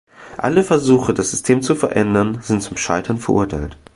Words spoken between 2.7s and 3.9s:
Scheitern verurteilt.